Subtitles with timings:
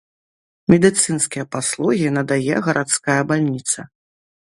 [0.73, 3.91] Медыцынскія паслугі надае гарадская бальніца.